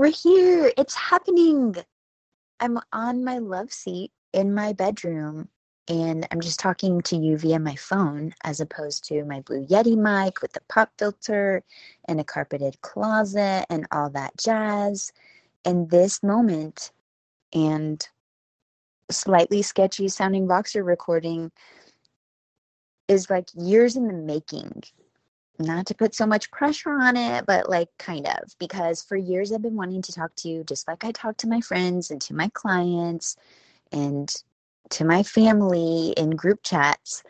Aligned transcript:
We're 0.00 0.12
here. 0.12 0.72
It's 0.78 0.94
happening. 0.94 1.76
I'm 2.58 2.78
on 2.90 3.22
my 3.22 3.36
love 3.36 3.70
seat 3.70 4.10
in 4.32 4.54
my 4.54 4.72
bedroom 4.72 5.50
and 5.88 6.26
I'm 6.30 6.40
just 6.40 6.58
talking 6.58 7.02
to 7.02 7.16
you 7.16 7.36
via 7.36 7.58
my 7.58 7.74
phone 7.74 8.32
as 8.42 8.60
opposed 8.60 9.04
to 9.08 9.26
my 9.26 9.40
Blue 9.40 9.66
Yeti 9.66 9.98
mic 9.98 10.40
with 10.40 10.54
the 10.54 10.62
pop 10.70 10.90
filter 10.98 11.62
and 12.08 12.18
a 12.18 12.24
carpeted 12.24 12.80
closet 12.80 13.66
and 13.68 13.86
all 13.92 14.08
that 14.08 14.38
jazz. 14.38 15.12
And 15.66 15.90
this 15.90 16.22
moment 16.22 16.92
and 17.52 18.08
slightly 19.10 19.60
sketchy 19.60 20.08
sounding 20.08 20.46
Voxer 20.48 20.82
recording 20.82 21.52
is 23.06 23.28
like 23.28 23.50
years 23.54 23.96
in 23.96 24.06
the 24.06 24.14
making. 24.14 24.82
Not 25.60 25.84
to 25.86 25.94
put 25.94 26.14
so 26.14 26.24
much 26.24 26.50
pressure 26.50 26.98
on 26.98 27.18
it, 27.18 27.44
but 27.44 27.68
like 27.68 27.88
kind 27.98 28.26
of, 28.26 28.54
because 28.58 29.02
for 29.02 29.16
years 29.16 29.52
I've 29.52 29.60
been 29.60 29.76
wanting 29.76 30.00
to 30.00 30.12
talk 30.12 30.30
to 30.36 30.48
you 30.48 30.64
just 30.64 30.88
like 30.88 31.04
I 31.04 31.12
talk 31.12 31.36
to 31.38 31.48
my 31.48 31.60
friends 31.60 32.10
and 32.10 32.18
to 32.22 32.34
my 32.34 32.48
clients 32.54 33.36
and 33.92 34.34
to 34.88 35.04
my 35.04 35.22
family 35.22 36.14
in 36.16 36.30
group 36.30 36.60
chats. 36.62 37.22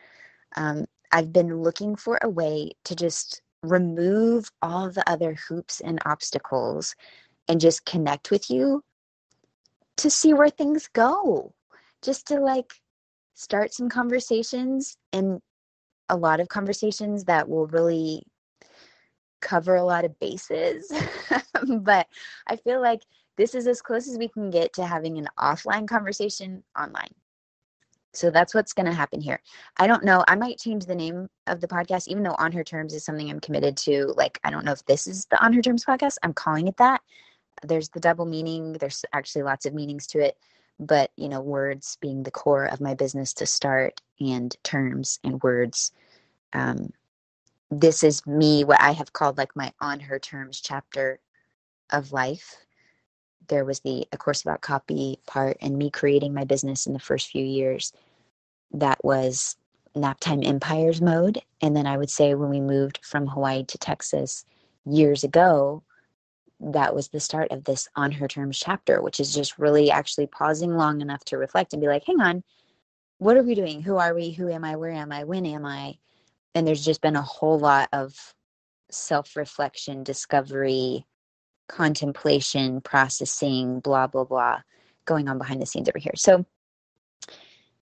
Um, 0.57 0.85
I've 1.11 1.33
been 1.33 1.61
looking 1.61 1.97
for 1.97 2.21
a 2.23 2.29
way 2.29 2.71
to 2.85 2.95
just 2.95 3.43
remove 3.65 4.49
all 4.62 4.91
the 4.91 5.09
other 5.10 5.37
hoops 5.49 5.80
and 5.80 5.99
obstacles 6.07 6.95
and 7.49 7.60
just 7.60 7.85
connect 7.85 8.30
with 8.30 8.49
you 8.49 8.85
to 9.97 10.09
see 10.09 10.33
where 10.35 10.51
things 10.51 10.88
go. 10.93 11.52
Just 12.01 12.29
to 12.29 12.38
like 12.38 12.74
start 13.35 13.74
some 13.74 13.88
conversations 13.88 14.97
and 15.12 15.41
a 16.11 16.17
lot 16.17 16.41
of 16.41 16.49
conversations 16.49 17.25
that 17.25 17.49
will 17.49 17.67
really 17.69 18.25
cover 19.41 19.77
a 19.77 19.85
lot 19.85 20.05
of 20.05 20.19
bases. 20.19 20.93
but 21.81 22.07
I 22.47 22.57
feel 22.57 22.83
like 22.83 23.01
this 23.37 23.55
is 23.55 23.67
as 23.67 23.81
close 23.81 24.09
as 24.09 24.19
we 24.19 24.29
can 24.29 24.51
get 24.51 24.75
to 24.75 24.85
having 24.85 25.17
an 25.17 25.29
offline 25.39 25.89
conversation 25.89 26.63
online. 26.79 27.15
So 28.13 28.30
that's 28.30 28.55
what's 28.55 28.73
going 28.73 28.87
to 28.87 28.93
happen 28.93 29.21
here. 29.21 29.41
I 29.79 29.87
don't 29.87 30.05
know. 30.05 30.25
I 30.27 30.35
might 30.35 30.59
change 30.59 30.85
the 30.85 30.97
name 30.97 31.29
of 31.47 31.61
the 31.61 31.69
podcast, 31.69 32.09
even 32.09 32.24
though 32.24 32.35
On 32.39 32.51
Her 32.51 32.65
Terms 32.65 32.93
is 32.93 33.05
something 33.05 33.30
I'm 33.30 33.41
committed 33.41 33.77
to. 33.79 34.13
Like, 34.17 34.41
I 34.43 34.51
don't 34.51 34.65
know 34.65 34.73
if 34.73 34.85
this 34.87 35.07
is 35.07 35.27
the 35.27 35.43
On 35.43 35.52
Her 35.52 35.63
Terms 35.63 35.85
podcast. 35.85 36.17
I'm 36.24 36.35
calling 36.35 36.67
it 36.67 36.77
that. 36.79 37.02
There's 37.63 37.89
the 37.91 38.01
double 38.01 38.27
meaning, 38.27 38.73
there's 38.74 39.05
actually 39.13 39.45
lots 39.45 39.65
of 39.65 39.74
meanings 39.74 40.09
to 40.09 40.19
it. 40.19 40.37
But, 40.81 41.11
you 41.17 41.29
know, 41.29 41.41
words 41.41 41.99
being 42.01 42.23
the 42.23 42.31
core 42.31 42.65
of 42.65 42.81
my 42.81 42.95
business 42.95 43.35
to 43.35 43.47
start, 43.47 44.01
and 44.19 44.57
terms 44.65 45.21
and 45.23 45.43
words 45.43 45.93
um, 46.53 46.93
this 47.71 48.03
is 48.03 48.27
me, 48.27 48.65
what 48.65 48.81
I 48.81 48.93
have 48.93 49.13
called 49.13 49.39
like 49.39 49.55
my 49.55 49.73
on 49.81 50.01
her 50.01 50.19
terms 50.19 50.61
chapter 50.61 51.21
of 51.91 52.13
life. 52.13 52.57
There 53.49 53.65
was 53.65 53.81
the 53.81 54.07
A 54.13 54.17
Course 54.17 54.43
About 54.43 54.61
Copy 54.61 55.19
part 55.27 55.57
and 55.61 55.77
me 55.77 55.91
creating 55.91 56.35
my 56.35 56.45
business 56.45 56.87
in 56.87 56.93
the 56.93 56.99
first 56.99 57.29
few 57.29 57.45
years. 57.45 57.93
That 58.73 58.99
was 59.05 59.57
naptime 59.97 60.45
empires 60.47 61.01
mode. 61.01 61.41
And 61.61 61.77
then 61.77 61.87
I 61.87 61.97
would 61.97 62.11
say 62.11 62.35
when 62.35 62.51
we 62.51 62.61
moved 62.61 63.01
from 63.03 63.27
Hawaii 63.27 63.65
to 63.65 63.79
Texas 63.79 64.45
years 64.84 65.25
ago, 65.25 65.83
that 66.61 66.94
was 66.94 67.09
the 67.09 67.21
start 67.21 67.50
of 67.50 67.65
this 67.65 67.89
on 67.97 68.12
her 68.12 68.28
terms 68.28 68.59
chapter, 68.59 69.03
which 69.03 69.21
is 69.21 69.34
just 69.34 69.59
really 69.59 69.91
actually 69.91 70.27
pausing 70.27 70.77
long 70.77 71.00
enough 71.00 71.25
to 71.27 71.39
reflect 71.39 71.72
and 71.72 71.81
be 71.81 71.89
like, 71.89 72.05
hang 72.06 72.21
on, 72.21 72.43
what 73.19 73.37
are 73.37 73.43
we 73.43 73.55
doing? 73.55 73.83
Who 73.83 73.97
are 73.97 74.15
we? 74.15 74.31
Who 74.31 74.49
am 74.50 74.65
I? 74.65 74.77
Where 74.77 74.93
am 74.93 75.12
I? 75.12 75.25
When 75.25 75.47
am 75.47 75.65
I? 75.65 75.99
and 76.55 76.67
there's 76.67 76.84
just 76.84 77.00
been 77.00 77.17
a 77.17 77.22
whole 77.22 77.59
lot 77.59 77.89
of 77.93 78.34
self-reflection 78.91 80.03
discovery 80.03 81.06
contemplation 81.69 82.81
processing 82.81 83.78
blah 83.81 84.06
blah 84.06 84.25
blah 84.25 84.61
going 85.05 85.28
on 85.28 85.39
behind 85.39 85.62
the 85.62 85.67
scenes 85.67 85.89
over 85.89 85.99
here 85.99 86.12
so 86.17 86.45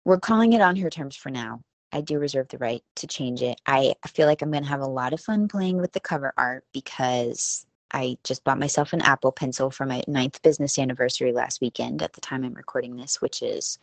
we're 0.06 0.20
calling 0.20 0.54
it 0.54 0.62
on 0.62 0.76
her 0.76 0.92
terms 0.92 1.16
for 1.16 1.32
now 1.32 1.60
i 1.92 2.00
do 2.00 2.20
reserve 2.20 2.48
the 2.50 2.60
right 2.60 2.84
to 2.96 3.08
change 3.08 3.42
it 3.42 3.60
i 3.66 3.94
feel 4.08 4.28
like 4.28 4.44
i'm 4.44 4.52
going 4.52 4.64
to 4.64 4.70
have 4.70 4.82
a 4.82 4.86
lot 4.86 5.14
of 5.14 5.20
fun 5.20 5.48
playing 5.48 5.78
with 5.78 5.92
the 5.94 6.00
cover 6.00 6.32
art 6.38 6.64
because 6.74 7.66
i 7.94 8.18
just 8.24 8.44
bought 8.44 8.60
myself 8.60 8.94
an 8.94 9.02
apple 9.02 9.32
pencil 9.32 9.72
for 9.72 9.86
my 9.86 10.02
ninth 10.08 10.42
business 10.42 10.78
anniversary 10.80 11.32
last 11.32 11.62
weekend 11.62 12.02
at 12.02 12.14
the 12.14 12.22
time 12.22 12.44
i'm 12.44 12.54
recording 12.54 12.96
this 12.96 13.22
which 13.22 13.42
is 13.42 13.78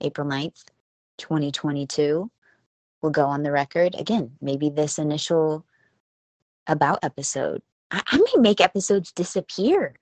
april 0.00 0.26
9th 0.26 0.64
2022 1.18 2.30
We'll 3.02 3.12
go 3.12 3.26
on 3.26 3.42
the 3.42 3.50
record. 3.50 3.96
Again, 3.98 4.36
maybe 4.40 4.70
this 4.70 4.98
initial 4.98 5.66
about 6.68 7.00
episode. 7.02 7.60
I, 7.90 8.00
I 8.06 8.16
may 8.16 8.40
make 8.40 8.60
episodes 8.60 9.10
disappear. 9.10 9.96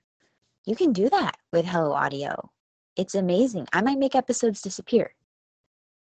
You 0.67 0.77
can 0.77 0.93
do 0.93 1.09
that 1.09 1.39
with 1.51 1.65
Hello 1.65 1.93
Audio. 1.93 2.51
It's 2.97 3.15
amazing. 3.15 3.67
I 3.73 3.81
might 3.81 3.99
make 3.99 4.15
episodes 4.15 4.61
disappear. 4.61 5.15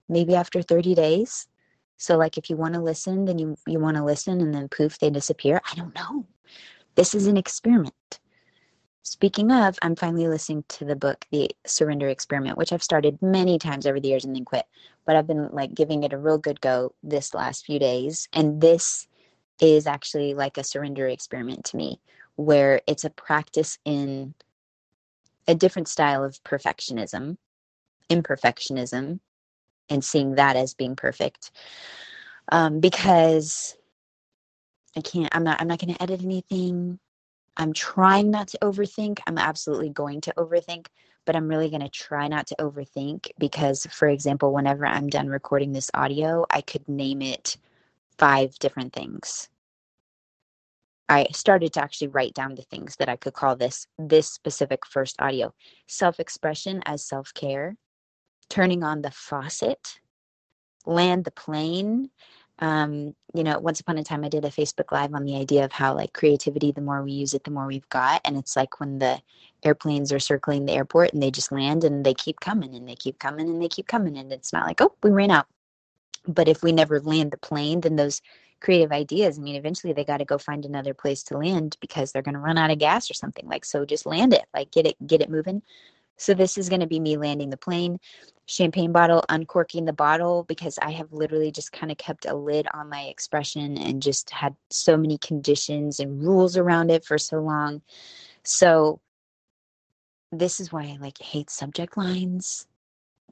Maybe 0.09 0.37
after 0.37 0.63
30 0.63 0.95
days. 0.95 1.49
So 1.97 2.17
like 2.17 2.39
if 2.39 2.49
you 2.49 2.57
want 2.57 2.75
to 2.75 2.81
listen, 2.81 3.25
then 3.25 3.39
you 3.39 3.57
you 3.67 3.81
want 3.81 3.97
to 3.97 4.05
listen 4.05 4.41
and 4.41 4.55
then 4.55 4.69
poof 4.69 4.99
they 4.99 5.11
disappear. 5.11 5.61
I 5.71 5.75
don't 5.75 5.95
know. 5.95 6.27
This 6.95 7.15
is 7.15 7.27
an 7.27 7.37
experiment. 7.37 8.21
Speaking 9.03 9.51
of, 9.51 9.79
I'm 9.83 9.97
finally 9.97 10.29
listening 10.29 10.65
to 10.69 10.85
the 10.85 10.97
book, 10.97 11.27
The 11.31 11.51
Surrender 11.67 12.09
Experiment, 12.09 12.57
which 12.57 12.73
I've 12.73 12.83
started 12.83 13.21
many 13.21 13.59
times 13.59 13.87
over 13.87 14.01
the 14.01 14.09
years 14.09 14.25
and 14.25 14.35
then 14.35 14.45
quit. 14.45 14.65
But 15.05 15.17
I've 15.17 15.27
been 15.27 15.49
like 15.51 15.75
giving 15.75 16.05
it 16.05 16.13
a 16.13 16.19
real 16.19 16.39
good 16.39 16.61
go 16.61 16.95
this 17.03 17.35
last 17.35 17.67
few 17.67 17.79
days. 17.79 18.29
And 18.33 18.61
this 18.61 19.07
is 19.61 19.87
actually 19.87 20.35
like 20.35 20.57
a 20.57 20.65
surrender 20.65 21.07
experiment 21.07 21.65
to 21.67 21.77
me, 21.77 22.01
where 22.37 22.81
it's 22.87 23.05
a 23.05 23.11
practice 23.11 23.79
in 23.85 24.35
a 25.47 25.55
different 25.55 25.89
style 25.89 26.25
of 26.25 26.43
perfectionism, 26.43 27.37
imperfectionism, 28.09 29.21
and 29.91 30.05
seeing 30.05 30.37
that 30.37 30.57
as 30.57 30.75
being 30.75 30.97
perfect. 30.97 31.51
Um, 32.51 32.81
because 32.81 33.77
I 34.97 35.01
can't, 35.01 35.35
I'm 35.35 35.45
not, 35.45 35.61
I'm 35.61 35.69
not 35.69 35.81
going 35.81 35.95
to 35.95 36.03
edit 36.03 36.23
anything. 36.23 36.99
I'm 37.57 37.73
trying 37.73 38.31
not 38.31 38.49
to 38.49 38.59
overthink. 38.63 39.21
I'm 39.27 39.39
absolutely 39.39 39.91
going 39.91 40.21
to 40.23 40.35
overthink, 40.37 40.87
but 41.25 41.37
I'm 41.37 41.49
really 41.49 41.71
going 41.71 41.83
to 41.83 41.89
try 41.89 42.29
not 42.29 42.47
to 42.49 42.57
overthink 42.61 43.31
because, 43.39 43.87
for 43.91 44.09
example, 44.09 44.53
whenever 44.53 44.87
I'm 44.87 45.09
done 45.09 45.29
recording 45.29 45.73
this 45.73 45.91
audio, 45.95 46.45
I 46.51 46.61
could 46.61 46.89
name 46.89 47.23
it 47.23 47.57
five 48.19 48.59
different 48.59 48.93
things. 48.93 49.49
I 51.09 51.27
started 51.33 51.73
to 51.75 51.83
actually 51.83 52.09
write 52.09 52.35
down 52.35 52.55
the 52.55 52.63
things 52.63 52.97
that 52.97 53.09
I 53.09 53.17
could 53.17 53.35
call 53.35 53.57
this 53.57 53.87
this 53.99 54.29
specific 54.29 54.87
first 54.87 55.21
audio. 55.21 55.53
Self-expression 55.87 56.83
as 56.87 57.07
self-care, 57.07 57.77
turning 58.49 58.83
on 58.83 59.03
the 59.03 59.11
faucet, 59.11 60.01
land 60.87 61.25
the 61.25 61.31
plane, 61.31 62.11
um, 62.61 63.15
you 63.35 63.43
know, 63.43 63.59
once 63.59 63.81
upon 63.81 63.99
a 63.99 64.05
time 64.05 64.25
I 64.25 64.29
did 64.29 64.45
a 64.45 64.51
Facebook 64.51 64.93
Live 64.93 65.13
on 65.13 65.25
the 65.25 65.37
idea 65.37 65.65
of 65.65 65.73
how 65.73 65.95
like 65.95 66.13
creativity, 66.13 66.71
the 66.71 66.81
more 66.81 67.03
we 67.03 67.13
use 67.13 67.35
it, 67.35 67.45
the 67.45 67.51
more 67.51 67.67
we've 67.67 67.89
got. 67.89 68.21
And 68.25 68.37
it's 68.37 68.57
like 68.57 68.79
when 68.79 68.99
the 68.99 69.21
airplanes 69.65 70.13
are 70.13 70.21
circling 70.21 70.67
the 70.67 70.73
airport 70.73 71.13
and 71.13 71.23
they 71.23 71.31
just 71.31 71.51
land 71.51 71.83
and 71.83 72.07
they 72.07 72.15
keep 72.15 72.41
coming 72.41 72.75
and 72.75 72.89
they 72.89 72.95
keep 72.95 73.19
coming 73.19 73.49
and 73.49 73.61
they 73.61 73.69
keep 73.69 73.89
coming. 73.89 74.17
And 74.17 74.33
it's 74.33 74.53
not 74.53 74.67
like, 74.67 74.81
oh, 74.81 74.95
we 75.03 75.11
ran 75.11 75.31
out. 75.31 75.47
But 76.27 76.49
if 76.49 76.63
we 76.63 76.73
never 76.73 77.01
land 77.01 77.33
the 77.33 77.39
plane, 77.39 77.81
then 77.81 77.97
those 77.97 78.23
creative 78.61 78.93
ideas, 78.93 79.39
I 79.39 79.43
mean, 79.43 79.57
eventually 79.57 79.93
they 79.93 80.05
got 80.05 80.19
to 80.19 80.25
go 80.25 80.39
find 80.39 80.65
another 80.65 80.95
place 80.95 81.23
to 81.25 81.37
land 81.37 81.77
because 81.81 82.13
they're 82.13 82.23
going 82.23 82.35
to 82.35 82.41
run 82.41 82.57
out 82.57 82.71
of 82.71 82.79
gas 82.79 83.11
or 83.11 83.15
something. 83.15 83.47
Like, 83.47 83.65
so 83.65 83.85
just 83.85 84.07
land 84.07 84.33
it, 84.33 84.45
like 84.55 84.71
get 84.71 84.87
it, 84.87 84.97
get 85.07 85.21
it 85.21 85.29
moving. 85.29 85.61
So 86.17 86.35
this 86.35 86.57
is 86.57 86.69
going 86.69 86.81
to 86.81 86.87
be 86.87 87.01
me 87.01 87.17
landing 87.17 87.51
the 87.51 87.57
plane, 87.57 87.99
champagne 88.47 88.93
bottle, 88.93 89.25
uncorking 89.29 89.85
the 89.85 89.93
bottle 89.93 90.45
because 90.45 90.79
I 90.81 90.93
have 90.93 91.13
literally 91.13 91.51
just 91.51 91.73
kind 91.73 91.91
of 91.91 91.99
kept 91.99 92.27
a 92.27 92.35
lid 92.35 92.67
on 92.73 92.89
my 92.89 93.03
expression 93.03 93.77
and 93.79 94.03
just 94.03 94.31
had 94.31 94.55
so 94.71 94.97
many 94.97 95.19
conditions 95.19 96.01
and 96.01 96.23
rules 96.23 96.57
around 96.57 96.91
it 96.91 97.05
for 97.05 97.19
so 97.19 97.41
long. 97.41 97.83
So 98.45 99.01
this 100.31 100.61
is 100.61 100.73
why 100.73 100.85
I 100.85 100.99
like 101.01 101.19
hate 101.19 101.51
subject 101.51 101.97
lines. 101.97 102.67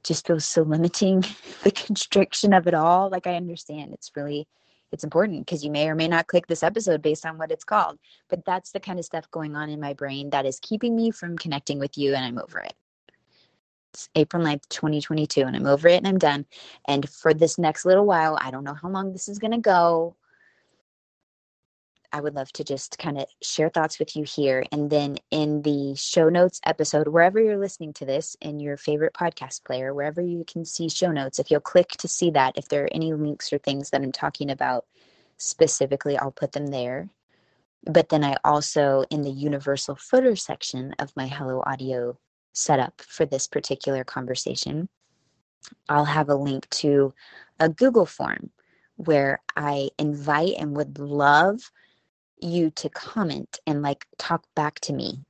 Just 0.03 0.27
feels 0.27 0.45
so 0.45 0.63
limiting 0.63 1.23
the 1.63 1.71
constriction 1.71 2.53
of 2.53 2.67
it 2.67 2.73
all. 2.73 3.09
Like 3.09 3.27
I 3.27 3.35
understand 3.35 3.93
it's 3.93 4.11
really 4.15 4.47
it's 4.93 5.03
important 5.03 5.45
because 5.45 5.65
you 5.65 5.71
may 5.71 5.89
or 5.89 5.95
may 5.95 6.07
not 6.07 6.27
click 6.27 6.45
this 6.45 6.61
episode 6.61 7.01
based 7.01 7.25
on 7.25 7.39
what 7.39 7.51
it's 7.51 7.63
called. 7.63 7.97
But 8.29 8.45
that's 8.45 8.71
the 8.71 8.79
kind 8.79 8.99
of 8.99 9.05
stuff 9.05 9.29
going 9.31 9.55
on 9.55 9.69
in 9.69 9.79
my 9.79 9.93
brain 9.93 10.29
that 10.29 10.45
is 10.45 10.59
keeping 10.61 10.95
me 10.95 11.09
from 11.09 11.35
connecting 11.35 11.79
with 11.79 11.97
you, 11.97 12.13
and 12.13 12.23
I'm 12.23 12.37
over 12.37 12.59
it. 12.59 12.73
It's 13.93 14.07
April 14.15 14.43
9th, 14.43 14.69
2022, 14.69 15.41
and 15.41 15.55
I'm 15.55 15.65
over 15.65 15.87
it 15.87 15.97
and 15.97 16.07
I'm 16.07 16.17
done. 16.17 16.45
And 16.87 17.07
for 17.09 17.33
this 17.33 17.57
next 17.59 17.85
little 17.85 18.05
while, 18.05 18.37
I 18.41 18.49
don't 18.49 18.63
know 18.63 18.73
how 18.73 18.89
long 18.89 19.11
this 19.11 19.27
is 19.27 19.39
going 19.39 19.51
to 19.51 19.59
go. 19.59 20.15
I 22.13 22.21
would 22.21 22.35
love 22.35 22.51
to 22.53 22.63
just 22.63 22.99
kind 22.99 23.17
of 23.17 23.25
share 23.41 23.69
thoughts 23.69 23.99
with 23.99 24.15
you 24.15 24.23
here. 24.23 24.63
And 24.71 24.89
then 24.89 25.17
in 25.31 25.63
the 25.63 25.95
show 25.95 26.29
notes 26.29 26.61
episode, 26.65 27.07
wherever 27.07 27.41
you're 27.41 27.57
listening 27.57 27.93
to 27.93 28.05
this 28.05 28.37
in 28.39 28.59
your 28.59 28.77
favorite 28.77 29.13
podcast 29.13 29.65
player, 29.65 29.93
wherever 29.93 30.21
you 30.21 30.45
can 30.45 30.63
see 30.63 30.89
show 30.89 31.11
notes, 31.11 31.39
if 31.39 31.49
you'll 31.51 31.59
click 31.59 31.89
to 31.89 32.07
see 32.07 32.29
that, 32.31 32.57
if 32.57 32.69
there 32.69 32.85
are 32.85 32.93
any 32.93 33.13
links 33.13 33.51
or 33.51 33.57
things 33.57 33.89
that 33.89 34.01
I'm 34.01 34.11
talking 34.11 34.51
about 34.51 34.85
specifically, 35.37 36.17
I'll 36.17 36.31
put 36.31 36.51
them 36.53 36.67
there. 36.67 37.09
but 37.85 38.09
then 38.09 38.23
I 38.23 38.37
also, 38.43 39.03
in 39.09 39.21
the 39.23 39.31
universal 39.31 39.95
footer 39.95 40.35
section 40.35 40.93
of 40.99 41.15
my 41.15 41.27
Hello 41.27 41.61
Audio 41.65 42.17
setup 42.53 43.01
for 43.01 43.25
this 43.25 43.47
particular 43.47 44.03
conversation, 44.03 44.87
I'll 45.89 46.05
have 46.05 46.29
a 46.29 46.35
link 46.35 46.69
to 46.71 47.13
a 47.59 47.69
Google 47.69 48.05
form 48.05 48.51
where 48.95 49.41
I 49.55 49.89
invite 49.97 50.55
and 50.59 50.75
would 50.77 50.99
love 50.99 51.71
you 52.43 52.69
to 52.71 52.89
comment 52.89 53.59
and 53.65 53.81
like 53.81 54.05
talk 54.17 54.43
back 54.55 54.79
to 54.81 54.93
me 54.93 55.23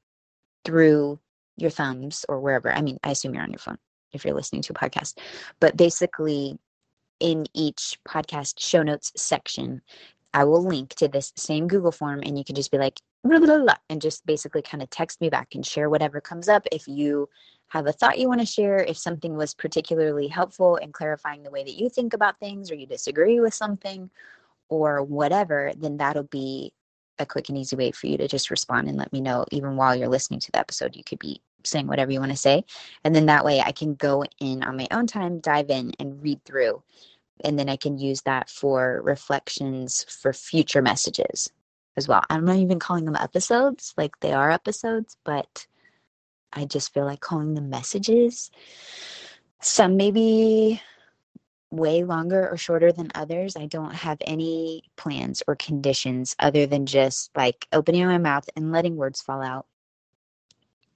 through 0.66 1.20
your 1.58 1.70
thumbs 1.70 2.26
or 2.28 2.40
wherever. 2.40 2.72
I 2.72 2.82
mean, 2.82 3.00
I 3.04 3.12
assume 3.12 3.34
you're 3.34 3.44
on 3.44 3.52
your 3.52 3.60
phone 3.60 3.78
if 4.12 4.26
you're 4.26 4.36
listening 4.36 4.62
to 4.64 4.74
a 4.74 4.76
podcast, 4.76 5.18
but 5.60 5.78
basically, 5.78 6.58
in 7.20 7.46
each 7.54 7.98
podcast 8.08 8.60
show 8.60 8.84
notes 8.84 9.12
section, 9.16 9.82
I 10.34 10.44
will 10.44 10.64
link 10.64 10.96
to 10.96 11.08
this 11.08 11.32
same 11.38 11.68
Google 11.68 11.92
form 11.92 12.22
and 12.24 12.38
you 12.38 12.44
can 12.44 12.56
just 12.56 12.72
be 12.72 12.78
like, 12.78 13.00
blah, 13.24 13.40
blah, 13.40 13.60
blah, 13.60 13.76
and 13.90 14.02
just 14.02 14.26
basically 14.26 14.62
kind 14.62 14.84
of 14.84 14.90
text 14.90 15.22
me 15.22 15.30
back 15.30 15.56
and 15.56 15.66
share 15.66 15.90
whatever 15.90 16.20
comes 16.20 16.50
up. 16.50 16.66
If 16.72 16.88
you 16.88 17.30
have 17.70 17.88
a 17.88 17.94
thought 17.94 18.20
you 18.20 18.28
want 18.28 18.42
to 18.42 18.46
share, 18.46 18.80
if 18.80 18.98
something 18.98 19.36
was 19.36 19.54
particularly 19.54 20.28
helpful 20.28 20.76
in 20.76 20.92
clarifying 20.92 21.44
the 21.44 21.52
way 21.52 21.64
that 21.64 21.80
you 21.80 21.90
think 21.90 22.14
about 22.14 22.40
things 22.40 22.70
or 22.70 22.76
you 22.76 22.88
disagree 22.88 23.40
with 23.40 23.54
something 23.54 24.10
or 24.70 25.04
whatever, 25.04 25.72
then 25.78 25.98
that'll 25.98 26.24
be 26.24 26.74
a 27.20 27.26
quick 27.26 27.50
and 27.50 27.58
easy 27.58 27.76
way 27.76 27.92
for 27.92 28.08
you 28.08 28.18
to 28.18 28.28
just 28.28 28.52
respond 28.52 28.88
and 28.88 28.98
let 28.98 29.14
me 29.14 29.22
know. 29.22 29.46
Even 29.52 29.76
while 29.76 29.96
you're 29.96 30.08
listening 30.08 30.40
to 30.42 30.52
the 30.52 30.60
episode, 30.60 30.96
you 30.96 31.04
could 31.04 31.20
be 31.20 31.42
saying 31.64 31.88
whatever 31.88 32.12
you 32.12 32.20
want 32.20 32.32
to 32.32 32.38
say. 32.38 32.64
And 33.04 33.16
then 33.16 33.28
that 33.28 33.46
way 33.46 33.62
I 33.62 33.72
can 33.72 33.96
go 33.96 34.24
in 34.40 34.64
on 34.64 34.76
my 34.76 34.88
own 34.92 35.08
time, 35.08 35.40
dive 35.40 35.70
in 35.70 35.94
and 36.00 36.22
read 36.22 36.44
through 36.44 36.84
and 37.44 37.60
then 37.60 37.70
I 37.70 37.76
can 37.76 37.98
use 37.98 38.22
that 38.22 38.50
for 38.50 39.02
reflections 39.04 40.06
for 40.10 40.34
future 40.34 40.82
messages 40.82 41.52
as 41.98 42.08
well. 42.08 42.24
I'm 42.30 42.46
not 42.46 42.58
even 42.58 42.80
calling 42.80 43.06
them 43.06 43.16
episodes, 43.16 43.94
like 43.98 44.20
they 44.20 44.34
are 44.34 44.52
episodes, 44.52 45.18
but 45.24 45.68
I 46.52 46.66
just 46.66 46.94
feel 46.94 47.06
like 47.06 47.20
calling 47.20 47.54
them 47.54 47.70
messages. 47.70 48.52
Some 49.62 49.98
maybe 49.98 50.82
way 51.74 52.04
longer 52.04 52.48
or 52.50 52.56
shorter 52.56 52.92
than 52.92 53.12
others. 53.16 53.56
I 53.56 53.66
don't 53.66 53.94
have 53.96 54.20
any 54.22 54.84
plans 54.96 55.42
or 55.48 55.56
conditions 55.56 56.36
other 56.38 56.68
than 56.68 56.86
just 56.86 57.32
like 57.36 57.68
opening 57.74 58.06
my 58.06 58.20
mouth 58.20 58.48
and 58.56 58.72
letting 58.72 58.96
words 58.96 59.22
fall 59.22 59.42
out 59.42 59.66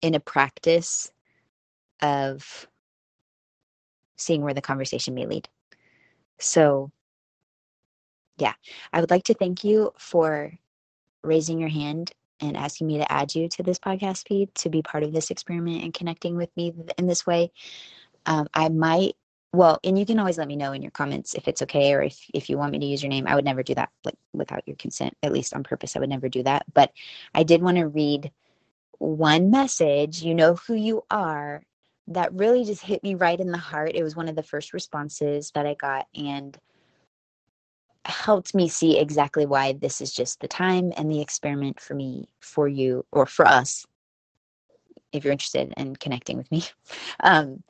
in 0.02 0.14
a 0.14 0.20
practice 0.20 1.12
of 2.02 2.68
seeing 4.18 4.42
where 4.42 4.54
the 4.54 4.62
conversation 4.62 5.16
may 5.16 5.26
lead. 5.26 5.50
So, 6.40 6.92
yeah, 8.38 8.54
I 8.94 9.02
would 9.02 9.10
like 9.10 9.24
to 9.26 9.34
thank 9.34 9.64
you 9.64 9.94
for 9.98 10.54
raising 11.24 11.60
your 11.60 11.70
hand 11.70 12.12
and 12.40 12.56
asking 12.56 12.86
me 12.86 13.00
to 13.00 13.12
add 13.12 13.34
you 13.34 13.50
to 13.50 13.64
this 13.64 13.80
podcast 13.80 14.28
feed 14.28 14.54
to 14.56 14.70
be 14.70 14.84
part 14.84 15.04
of 15.04 15.12
this 15.12 15.32
experiment 15.32 15.84
and 15.84 15.94
connecting 15.94 16.38
with 16.38 16.56
me 16.56 16.72
in 17.00 17.08
this 17.08 17.26
way. 17.26 17.52
Um, 18.28 18.48
I 18.54 18.70
might, 18.70 19.16
well, 19.54 19.80
and 19.84 19.98
you 19.98 20.06
can 20.06 20.20
always 20.20 20.38
let 20.38 20.48
me 20.48 20.56
know 20.56 20.74
in 20.74 20.82
your 20.82 20.92
comments 20.92 21.34
if 21.34 21.48
it's 21.48 21.62
okay 21.62 21.94
or 21.94 22.02
if, 22.02 22.20
if 22.34 22.50
you 22.50 22.58
want 22.58 22.72
me 22.72 22.80
to 22.80 22.86
use 22.86 23.02
your 23.02 23.10
name. 23.10 23.28
I 23.28 23.36
would 23.36 23.46
never 23.46 23.64
do 23.64 23.76
that 23.76 23.90
like 24.04 24.18
without 24.34 24.68
your 24.68 24.76
consent, 24.76 25.16
at 25.24 25.32
least 25.32 25.54
on 25.54 25.64
purpose. 25.64 25.96
I 25.96 26.00
would 26.00 26.10
never 26.10 26.30
do 26.30 26.44
that. 26.44 26.66
But 26.74 26.92
I 27.34 27.44
did 27.44 27.62
want 27.62 27.78
to 27.78 27.88
read 27.88 28.32
one 29.00 29.50
message. 29.50 30.22
You 30.22 30.36
know 30.36 30.56
who 30.56 30.74
you 30.74 31.04
are 31.10 31.64
that 32.08 32.34
really 32.34 32.64
just 32.64 32.84
hit 32.84 33.04
me 33.04 33.16
right 33.16 33.40
in 33.40 33.52
the 33.52 33.58
heart. 33.58 33.92
It 33.96 34.04
was 34.04 34.16
one 34.16 34.30
of 34.30 34.36
the 34.36 34.44
first 34.44 34.74
responses 34.74 35.52
that 35.56 35.66
I 35.66 35.74
got 35.74 36.08
and 36.16 36.58
helped 38.06 38.56
me 38.56 38.70
see 38.70 38.98
exactly 38.98 39.46
why 39.46 39.74
this 39.74 40.00
is 40.02 40.14
just 40.14 40.40
the 40.40 40.48
time 40.48 40.94
and 40.96 41.12
the 41.12 41.22
experiment 41.22 41.80
for 41.80 41.94
me, 41.94 42.30
for 42.40 42.68
you, 42.68 43.06
or 43.12 43.26
for 43.26 43.46
us, 43.46 43.86
if 45.12 45.24
you're 45.24 45.34
interested 45.34 45.74
in 45.76 45.96
connecting 45.96 46.38
with 46.38 46.50
me, 46.52 46.64
um, 47.20 47.64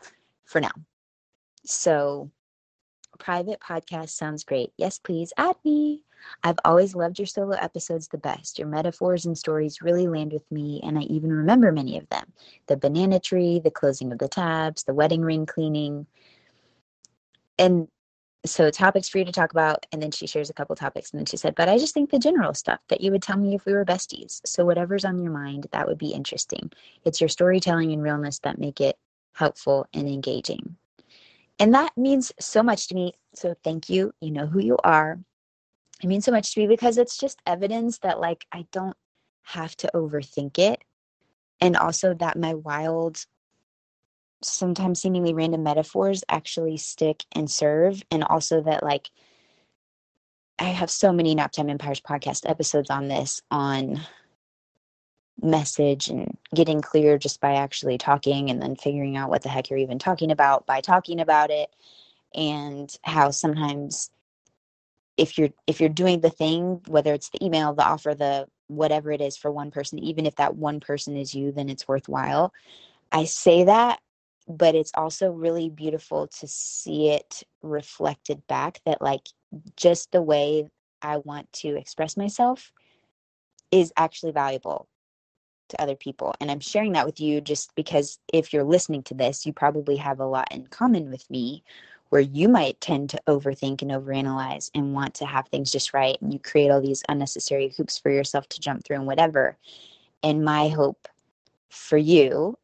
for 0.46 0.62
now. 0.62 0.72
So, 1.68 2.32
private 3.20 3.60
podcast 3.60 4.10
sounds 4.10 4.46
great. 4.46 4.72
Yes, 4.78 5.00
please 5.00 5.34
add 5.38 5.58
me. 5.66 6.02
I've 6.44 6.60
always 6.64 6.96
loved 6.96 7.20
your 7.20 7.26
solo 7.26 7.58
episodes 7.58 8.08
the 8.08 8.18
best. 8.18 8.58
Your 8.58 8.70
metaphors 8.70 9.26
and 9.26 9.38
stories 9.38 9.82
really 9.82 10.08
land 10.08 10.32
with 10.32 10.50
me, 10.52 10.80
and 10.84 10.98
I 10.98 11.02
even 11.02 11.32
remember 11.32 11.72
many 11.72 11.98
of 11.98 12.08
them 12.10 12.32
the 12.68 12.78
banana 12.78 13.20
tree, 13.20 13.60
the 13.60 13.72
closing 13.72 14.12
of 14.14 14.20
the 14.20 14.30
tabs, 14.30 14.84
the 14.84 14.94
wedding 14.94 15.22
ring 15.22 15.46
cleaning. 15.46 16.08
And 17.60 17.90
so, 18.46 18.72
topics 18.72 19.10
for 19.10 19.18
you 19.18 19.26
to 19.26 19.32
talk 19.34 19.52
about. 19.52 19.86
And 19.92 20.02
then 20.02 20.12
she 20.12 20.26
shares 20.26 20.50
a 20.50 20.54
couple 20.54 20.76
topics. 20.78 21.12
And 21.12 21.20
then 21.20 21.26
she 21.26 21.38
said, 21.38 21.56
But 21.56 21.68
I 21.68 21.78
just 21.78 21.94
think 21.94 22.12
the 22.12 22.20
general 22.20 22.54
stuff 22.54 22.80
that 22.88 23.02
you 23.02 23.12
would 23.12 23.22
tell 23.22 23.38
me 23.38 23.56
if 23.56 23.66
we 23.66 23.74
were 23.74 23.84
besties. 23.84 24.40
So, 24.46 24.64
whatever's 24.64 25.06
on 25.06 25.20
your 25.20 25.34
mind, 25.34 25.68
that 25.72 25.88
would 25.88 25.98
be 25.98 26.14
interesting. 26.14 26.72
It's 27.04 27.20
your 27.20 27.28
storytelling 27.28 27.92
and 27.92 28.02
realness 28.02 28.40
that 28.40 28.58
make 28.58 28.80
it 28.80 28.98
helpful 29.34 29.88
and 29.94 30.08
engaging. 30.08 30.78
And 31.60 31.74
that 31.74 31.98
means 31.98 32.32
so 32.40 32.62
much 32.62 32.88
to 32.90 32.96
me. 32.96 33.14
So, 33.34 33.56
thank 33.64 33.90
you. 33.90 34.14
You 34.22 34.32
know 34.32 34.48
who 34.48 34.60
you 34.60 34.78
are 34.84 35.20
it 36.04 36.08
means 36.08 36.26
so 36.26 36.32
much 36.32 36.54
to 36.54 36.60
me 36.60 36.68
because 36.68 36.98
it's 36.98 37.18
just 37.18 37.42
evidence 37.46 38.00
that 38.00 38.20
like 38.20 38.46
I 38.52 38.66
don't 38.72 38.96
have 39.44 39.76
to 39.78 39.90
overthink 39.94 40.60
it. 40.60 40.84
And 41.60 41.76
also 41.76 42.14
that 42.14 42.38
my 42.38 42.54
wild, 42.54 43.26
sometimes 44.44 45.02
seemingly 45.02 45.34
random 45.34 45.64
metaphors 45.64 46.24
actually 46.30 46.78
stick 46.78 47.24
and 47.32 47.50
serve. 47.50 48.04
And 48.12 48.24
also 48.24 48.62
that 48.62 48.84
like 48.84 49.10
I 50.60 50.66
have 50.66 50.92
so 50.92 51.12
many 51.12 51.36
Naptime 51.36 51.70
Empires 51.70 52.02
podcast 52.02 52.48
episodes 52.48 52.90
on 52.92 53.08
this 53.08 53.42
on 53.50 54.02
message 55.48 56.10
and 56.10 56.38
getting 56.54 56.82
clear 56.82 57.18
just 57.18 57.42
by 57.42 57.56
actually 57.56 57.98
talking 57.98 58.50
and 58.50 58.62
then 58.62 58.76
figuring 58.76 59.18
out 59.18 59.30
what 59.30 59.44
the 59.44 59.50
heck 59.50 59.70
you're 59.70 59.80
even 59.80 60.00
talking 60.00 60.32
about 60.32 60.66
by 60.66 60.82
talking 60.82 61.20
about 61.20 61.50
it. 61.50 61.70
And 62.36 62.94
how 63.04 63.32
sometimes 63.32 64.12
if 65.18 65.38
you're 65.38 65.50
if 65.66 65.80
you're 65.80 65.90
doing 65.90 66.22
the 66.22 66.30
thing 66.30 66.82
whether 66.88 67.14
it's 67.14 67.30
the 67.30 67.44
email 67.44 67.74
the 67.74 67.84
offer 67.84 68.14
the 68.14 68.48
whatever 68.68 69.12
it 69.12 69.22
is 69.22 69.38
for 69.38 69.52
one 69.52 69.72
person 69.72 69.98
even 70.00 70.26
if 70.26 70.36
that 70.36 70.56
one 70.56 70.80
person 70.80 71.18
is 71.18 71.34
you 71.34 71.52
then 71.52 71.70
it's 71.70 71.88
worthwhile. 71.88 72.54
I 73.12 73.26
say 73.26 73.64
that 73.64 74.00
but 74.48 74.76
it's 74.76 74.92
also 74.96 75.32
really 75.32 75.70
beautiful 75.70 76.28
to 76.28 76.48
see 76.48 77.10
it 77.10 77.44
reflected 77.62 78.46
back 78.48 78.80
that 78.86 79.02
like 79.02 79.28
just 79.76 80.12
the 80.12 80.22
way 80.22 80.70
i 81.02 81.18
want 81.18 81.52
to 81.54 81.76
express 81.78 82.16
myself 82.16 82.72
is 83.72 83.92
actually 83.98 84.32
valuable 84.32 84.88
to 85.70 85.82
other 85.82 85.96
people 85.96 86.34
and 86.40 86.50
i'm 86.50 86.60
sharing 86.60 86.94
that 86.94 87.06
with 87.06 87.20
you 87.20 87.42
just 87.42 87.74
because 87.76 88.20
if 88.34 88.54
you're 88.54 88.64
listening 88.64 89.04
to 89.04 89.14
this 89.14 89.46
you 89.46 89.54
probably 89.54 89.96
have 89.96 90.20
a 90.20 90.26
lot 90.26 90.48
in 90.52 90.66
common 90.68 91.10
with 91.10 91.30
me 91.30 91.64
where 92.10 92.22
you 92.22 92.48
might 92.48 92.80
tend 92.80 93.10
to 93.10 93.22
overthink 93.28 93.82
and 93.82 93.92
overanalyze 93.92 94.72
and 94.74 94.94
want 94.94 95.14
to 95.16 95.26
have 95.26 95.48
things 95.50 95.72
just 95.72 95.94
right 95.94 96.18
and 96.22 96.32
you 96.32 96.40
create 96.40 96.70
all 96.70 96.82
these 96.82 97.04
unnecessary 97.10 97.74
hoops 97.76 97.98
for 97.98 98.10
yourself 98.10 98.48
to 98.50 98.62
jump 98.62 98.84
through 98.84 98.96
and 98.96 99.08
whatever. 99.08 99.58
And 100.24 100.46
my 100.46 100.70
hope 100.70 101.08
for 101.70 101.98
you 101.98 102.58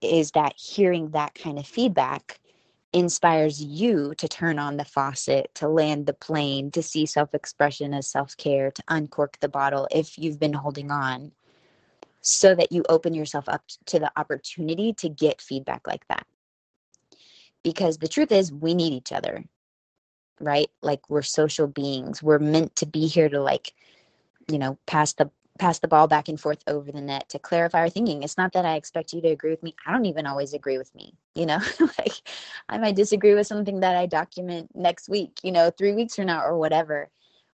is 0.00 0.32
that 0.32 0.54
hearing 0.58 1.10
that 1.10 1.34
kind 1.34 1.58
of 1.58 1.66
feedback 1.66 2.38
inspires 2.92 3.62
you 3.62 4.14
to 4.18 4.28
turn 4.28 4.58
on 4.58 4.76
the 4.76 4.84
faucet, 4.84 5.50
to 5.54 5.66
land 5.66 6.04
the 6.04 6.12
plane, 6.12 6.70
to 6.72 6.82
see 6.82 7.06
self 7.06 7.34
expression 7.34 7.94
as 7.94 8.06
self 8.06 8.36
care, 8.36 8.70
to 8.70 8.82
uncork 8.88 9.38
the 9.40 9.48
bottle 9.48 9.88
if 9.90 10.18
you've 10.18 10.38
been 10.38 10.52
holding 10.52 10.90
on, 10.90 11.32
so 12.22 12.54
that 12.54 12.72
you 12.72 12.84
open 12.88 13.14
yourself 13.14 13.48
up 13.48 13.62
to 13.86 13.98
the 13.98 14.10
opportunity 14.16 14.92
to 14.94 15.08
get 15.08 15.40
feedback 15.40 15.86
like 15.86 16.06
that. 16.08 16.26
Because 17.62 17.98
the 17.98 18.08
truth 18.08 18.32
is 18.32 18.52
we 18.52 18.74
need 18.74 18.92
each 18.92 19.12
other 19.12 19.44
right? 20.40 20.70
Like 20.82 21.08
we're 21.08 21.22
social 21.22 21.66
beings. 21.66 22.22
We're 22.22 22.38
meant 22.40 22.76
to 22.76 22.86
be 22.86 23.06
here 23.06 23.28
to 23.28 23.40
like 23.40 23.74
you 24.50 24.58
know 24.58 24.76
pass 24.86 25.12
the 25.12 25.30
pass 25.58 25.78
the 25.78 25.88
ball 25.88 26.08
back 26.08 26.28
and 26.28 26.40
forth 26.40 26.64
over 26.66 26.90
the 26.90 27.00
net 27.00 27.28
to 27.28 27.38
clarify 27.38 27.80
our 27.80 27.88
thinking. 27.88 28.22
It's 28.22 28.38
not 28.38 28.52
that 28.54 28.64
i 28.64 28.74
expect 28.74 29.12
you 29.12 29.20
to 29.20 29.28
agree 29.28 29.50
with 29.50 29.62
me. 29.62 29.74
I 29.86 29.92
don't 29.92 30.06
even 30.06 30.26
always 30.26 30.54
agree 30.54 30.78
with 30.78 30.94
me 30.94 31.14
you 31.34 31.46
know? 31.46 31.58
Like 31.80 32.14
i 32.68 32.78
might 32.78 32.96
disagree 32.96 33.34
with 33.34 33.46
something 33.46 33.80
that 33.80 33.96
i 33.96 34.06
document 34.06 34.70
next 34.74 35.08
week 35.08 35.38
you 35.42 35.52
know 35.52 35.70
3 35.70 35.92
weeks 35.92 36.16
from 36.16 36.26
now 36.26 36.44
or 36.44 36.56
whatever 36.58 37.08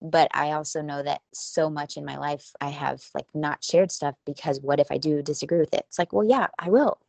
but 0.02 0.30
i 0.34 0.52
also 0.52 0.82
know 0.82 1.02
that 1.02 1.22
so 1.34 1.70
much 1.70 1.98
in 1.98 2.06
my 2.06 2.18
life 2.18 2.52
i 2.62 2.70
have 2.70 3.04
like 3.14 3.28
not 3.34 3.64
shared 3.64 3.92
stuff 3.92 4.16
because 4.26 4.60
what 4.62 4.80
if 4.80 4.88
i 4.92 4.98
do 4.98 5.22
disagree 5.22 5.60
with 5.60 5.74
it? 5.74 5.86
It's 5.88 6.00
like 6.00 6.14
well 6.14 6.26
yeah 6.26 6.48
i 6.60 6.70
will. 6.70 7.00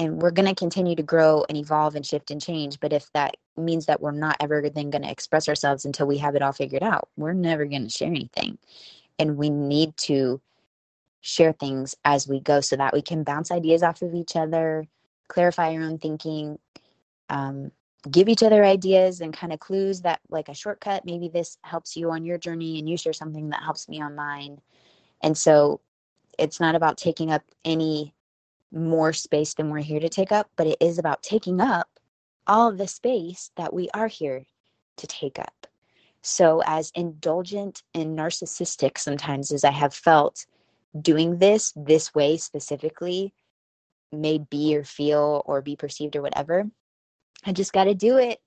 And 0.00 0.22
we're 0.22 0.30
going 0.30 0.48
to 0.48 0.54
continue 0.54 0.94
to 0.94 1.02
grow 1.02 1.44
and 1.48 1.58
evolve 1.58 1.96
and 1.96 2.06
shift 2.06 2.30
and 2.30 2.40
change 2.40 2.78
but 2.80 2.92
if 2.92 3.10
that 3.14 3.36
means 3.56 3.86
that 3.86 4.00
we're 4.00 4.12
not 4.12 4.36
ever 4.40 4.68
then 4.70 4.90
going 4.90 5.02
to 5.02 5.10
express 5.10 5.48
ourselves 5.48 5.84
until 5.84 6.06
we 6.06 6.18
have 6.18 6.36
it 6.36 6.42
all 6.42 6.52
figured 6.52 6.82
out 6.82 7.08
we're 7.16 7.32
never 7.32 7.64
going 7.64 7.82
to 7.82 7.90
share 7.90 8.08
anything. 8.08 8.58
And 9.18 9.36
we 9.36 9.50
need 9.50 9.96
to 9.96 10.40
share 11.20 11.52
things 11.52 11.96
as 12.04 12.28
we 12.28 12.38
go 12.38 12.60
so 12.60 12.76
that 12.76 12.92
we 12.94 13.02
can 13.02 13.24
bounce 13.24 13.50
ideas 13.50 13.82
off 13.82 14.02
of 14.02 14.14
each 14.14 14.36
other 14.36 14.86
clarify 15.28 15.74
our 15.74 15.82
own 15.82 15.98
thinking 15.98 16.58
um, 17.28 17.70
give 18.10 18.28
each 18.28 18.42
other 18.42 18.64
ideas 18.64 19.20
and 19.20 19.32
kind 19.32 19.52
of 19.52 19.58
clues 19.58 20.02
that 20.02 20.20
like 20.30 20.48
a 20.48 20.54
shortcut 20.54 21.04
maybe 21.04 21.28
this 21.28 21.58
helps 21.62 21.96
you 21.96 22.10
on 22.10 22.24
your 22.24 22.38
journey 22.38 22.78
and 22.78 22.88
you 22.88 22.96
share 22.96 23.12
something 23.12 23.50
that 23.50 23.62
helps 23.62 23.88
me 23.88 24.00
on 24.00 24.14
mine. 24.14 24.60
And 25.22 25.36
so 25.36 25.80
it's 26.38 26.60
not 26.60 26.74
about 26.74 26.96
taking 26.96 27.32
up 27.32 27.42
any 27.64 28.14
more 28.70 29.12
space 29.12 29.54
than 29.54 29.70
we're 29.70 29.78
here 29.78 30.00
to 30.00 30.08
take 30.08 30.30
up 30.30 30.50
but 30.56 30.66
it 30.66 30.76
is 30.80 30.98
about 30.98 31.22
taking 31.22 31.60
up 31.60 31.88
all 32.46 32.70
the 32.72 32.86
space 32.86 33.50
that 33.56 33.72
we 33.72 33.88
are 33.94 34.08
here 34.08 34.44
to 34.96 35.06
take 35.06 35.38
up. 35.38 35.66
So 36.22 36.62
as 36.66 36.92
indulgent 36.94 37.82
and 37.94 38.16
narcissistic 38.16 38.98
sometimes 38.98 39.50
as 39.50 39.64
i 39.64 39.70
have 39.70 39.94
felt 39.94 40.46
doing 41.00 41.38
this 41.38 41.72
this 41.76 42.14
way 42.14 42.36
specifically 42.36 43.34
may 44.12 44.38
be 44.38 44.76
or 44.76 44.84
feel 44.84 45.42
or 45.46 45.60
be 45.60 45.76
perceived 45.76 46.16
or 46.16 46.22
whatever 46.22 46.66
I 47.44 47.52
just 47.52 47.72
got 47.72 47.84
to 47.84 47.94
do 47.94 48.18
it. 48.18 48.40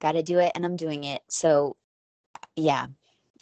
Got 0.00 0.12
to 0.12 0.22
do 0.22 0.38
it. 0.38 0.52
And 0.54 0.64
I'm 0.64 0.76
doing 0.76 1.04
it. 1.04 1.22
So, 1.28 1.76
yeah. 2.54 2.86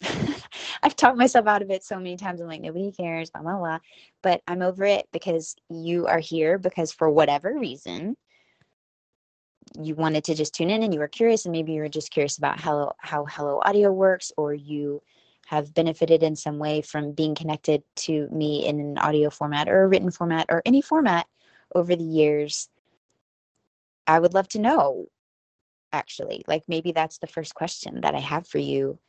I've 0.83 0.95
talked 0.95 1.17
myself 1.17 1.47
out 1.47 1.61
of 1.61 1.71
it 1.71 1.83
so 1.83 1.97
many 1.97 2.17
times. 2.17 2.41
I'm 2.41 2.47
like, 2.47 2.61
nobody 2.61 2.91
cares, 2.91 3.29
blah, 3.29 3.41
blah, 3.41 3.57
blah. 3.57 3.79
But 4.21 4.41
I'm 4.47 4.61
over 4.61 4.83
it 4.83 5.07
because 5.11 5.55
you 5.69 6.07
are 6.07 6.19
here 6.19 6.57
because 6.57 6.91
for 6.91 7.09
whatever 7.09 7.57
reason, 7.57 8.17
you 9.81 9.95
wanted 9.95 10.23
to 10.25 10.35
just 10.35 10.53
tune 10.53 10.69
in 10.69 10.83
and 10.83 10.93
you 10.93 10.99
were 10.99 11.07
curious 11.07 11.45
and 11.45 11.51
maybe 11.51 11.73
you 11.73 11.81
were 11.81 11.89
just 11.89 12.11
curious 12.11 12.37
about 12.37 12.59
how 12.59 12.93
how 12.97 13.25
hello 13.25 13.59
audio 13.63 13.91
works 13.91 14.31
or 14.37 14.53
you 14.53 15.01
have 15.47 15.73
benefited 15.73 16.23
in 16.23 16.35
some 16.35 16.57
way 16.57 16.81
from 16.81 17.11
being 17.11 17.35
connected 17.35 17.83
to 17.95 18.27
me 18.29 18.65
in 18.65 18.79
an 18.79 18.97
audio 18.97 19.29
format 19.29 19.69
or 19.69 19.83
a 19.83 19.87
written 19.87 20.11
format 20.11 20.45
or 20.49 20.61
any 20.65 20.81
format 20.81 21.27
over 21.73 21.95
the 21.95 22.03
years 22.03 22.69
I 24.07 24.19
would 24.19 24.33
love 24.33 24.47
to 24.49 24.59
know, 24.59 25.07
actually. 25.91 26.43
Like 26.47 26.63
maybe 26.67 26.91
that's 26.91 27.17
the 27.17 27.27
first 27.27 27.55
question 27.55 28.01
that 28.01 28.15
I 28.15 28.19
have 28.19 28.47
for 28.47 28.59
you 28.59 28.99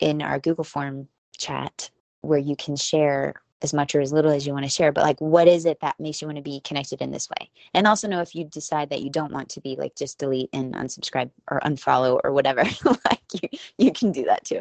in 0.00 0.22
our 0.22 0.38
Google 0.38 0.64
form 0.64 1.08
chat 1.36 1.90
where 2.20 2.38
you 2.38 2.56
can 2.56 2.76
share 2.76 3.34
as 3.62 3.74
much 3.74 3.94
or 3.94 4.00
as 4.00 4.12
little 4.12 4.30
as 4.30 4.46
you 4.46 4.52
want 4.52 4.64
to 4.64 4.70
share 4.70 4.92
but 4.92 5.04
like 5.04 5.20
what 5.20 5.48
is 5.48 5.64
it 5.64 5.80
that 5.80 5.98
makes 5.98 6.20
you 6.20 6.28
want 6.28 6.36
to 6.36 6.42
be 6.42 6.60
connected 6.60 7.00
in 7.00 7.10
this 7.10 7.28
way 7.28 7.50
and 7.74 7.86
also 7.86 8.06
know 8.06 8.20
if 8.20 8.34
you 8.34 8.44
decide 8.44 8.90
that 8.90 9.02
you 9.02 9.10
don't 9.10 9.32
want 9.32 9.48
to 9.48 9.60
be 9.60 9.76
like 9.76 9.94
just 9.96 10.18
delete 10.18 10.48
and 10.52 10.74
unsubscribe 10.74 11.30
or 11.50 11.60
unfollow 11.60 12.20
or 12.22 12.32
whatever 12.32 12.62
like 12.84 13.20
you 13.32 13.48
you 13.76 13.92
can 13.92 14.12
do 14.12 14.24
that 14.24 14.44
too 14.44 14.60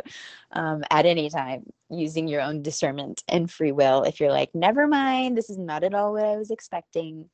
um, 0.54 0.84
at 0.90 1.06
any 1.06 1.30
time 1.30 1.64
using 1.90 2.28
your 2.28 2.42
own 2.42 2.62
discernment 2.62 3.24
and 3.28 3.52
free 3.52 3.72
will 3.72 4.04
if 4.04 4.20
you're 4.20 4.32
like 4.32 4.54
never 4.56 4.88
mind 4.88 5.38
this 5.38 5.50
is 5.50 5.58
not 5.58 5.84
at 5.84 5.94
all 5.94 6.14
what 6.14 6.26
i 6.26 6.36
was 6.36 6.52
expecting 6.52 7.30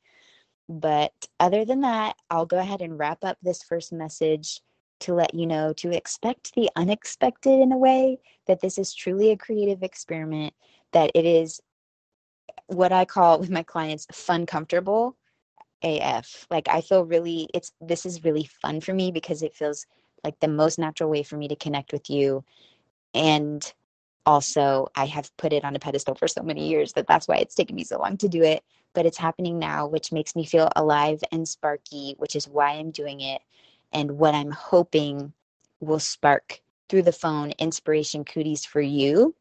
but 0.68 1.12
other 1.40 1.64
than 1.64 1.80
that, 1.82 2.16
I'll 2.30 2.46
go 2.46 2.58
ahead 2.58 2.82
and 2.82 2.98
wrap 2.98 3.24
up 3.24 3.38
this 3.42 3.62
first 3.62 3.92
message 3.92 4.60
to 5.00 5.14
let 5.14 5.34
you 5.34 5.46
know 5.46 5.72
to 5.74 5.90
expect 5.90 6.54
the 6.54 6.70
unexpected 6.76 7.60
in 7.60 7.72
a 7.72 7.76
way, 7.76 8.18
that 8.46 8.60
this 8.60 8.78
is 8.78 8.94
truly 8.94 9.30
a 9.30 9.36
creative 9.36 9.82
experiment, 9.82 10.54
that 10.92 11.10
it 11.14 11.24
is 11.24 11.60
what 12.66 12.92
I 12.92 13.04
call 13.04 13.38
with 13.38 13.50
my 13.50 13.62
clients 13.62 14.06
fun 14.12 14.46
comfortable 14.46 15.16
AF. 15.82 16.46
Like 16.50 16.68
I 16.68 16.80
feel 16.80 17.04
really 17.04 17.48
it's 17.52 17.72
this 17.80 18.06
is 18.06 18.24
really 18.24 18.44
fun 18.62 18.80
for 18.80 18.94
me 18.94 19.10
because 19.10 19.42
it 19.42 19.54
feels 19.54 19.86
like 20.22 20.40
the 20.40 20.48
most 20.48 20.78
natural 20.78 21.10
way 21.10 21.22
for 21.22 21.36
me 21.36 21.48
to 21.48 21.56
connect 21.56 21.92
with 21.92 22.08
you 22.08 22.44
and 23.12 23.72
also 24.26 24.88
I 24.96 25.06
have 25.06 25.34
put 25.36 25.52
it 25.52 25.64
on 25.64 25.76
a 25.76 25.78
pedestal 25.78 26.14
for 26.14 26.28
so 26.28 26.42
many 26.42 26.68
years 26.68 26.92
that 26.94 27.06
that's 27.06 27.28
why 27.28 27.36
it's 27.36 27.54
taken 27.54 27.76
me 27.76 27.84
so 27.84 27.98
long 27.98 28.16
to 28.18 28.28
do 28.28 28.42
it 28.42 28.62
but 28.94 29.06
it's 29.06 29.18
happening 29.18 29.58
now, 29.58 29.86
which 29.86 30.12
makes 30.12 30.34
me 30.34 30.46
feel 30.46 30.70
alive 30.74 31.22
and 31.32 31.46
sparky, 31.46 32.14
which 32.18 32.36
is 32.36 32.48
why 32.48 32.70
I'm 32.70 32.92
doing 32.92 33.20
it. 33.20 33.42
And 33.92 34.12
what 34.12 34.34
I'm 34.34 34.52
hoping 34.52 35.32
will 35.80 35.98
spark 35.98 36.60
through 36.88 37.02
the 37.02 37.12
phone 37.12 37.50
inspiration 37.58 38.24
cooties 38.24 38.64
for 38.64 38.80
you 38.80 39.34